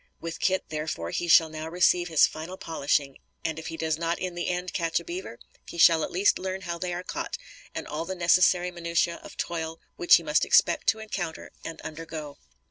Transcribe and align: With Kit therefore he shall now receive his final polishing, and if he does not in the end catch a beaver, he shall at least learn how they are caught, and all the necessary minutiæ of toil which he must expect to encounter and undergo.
With 0.19 0.39
Kit 0.39 0.65
therefore 0.69 1.11
he 1.11 1.27
shall 1.27 1.47
now 1.49 1.69
receive 1.69 2.07
his 2.07 2.25
final 2.25 2.57
polishing, 2.57 3.19
and 3.45 3.59
if 3.59 3.67
he 3.67 3.77
does 3.77 3.99
not 3.99 4.17
in 4.17 4.33
the 4.33 4.47
end 4.49 4.73
catch 4.73 4.99
a 4.99 5.03
beaver, 5.03 5.37
he 5.67 5.77
shall 5.77 6.03
at 6.03 6.09
least 6.09 6.39
learn 6.39 6.61
how 6.61 6.79
they 6.79 6.91
are 6.91 7.03
caught, 7.03 7.37
and 7.75 7.85
all 7.87 8.05
the 8.05 8.15
necessary 8.15 8.71
minutiæ 8.71 9.23
of 9.23 9.37
toil 9.37 9.79
which 9.97 10.15
he 10.15 10.23
must 10.23 10.43
expect 10.43 10.87
to 10.87 10.97
encounter 10.97 11.51
and 11.63 11.79
undergo. 11.81 12.39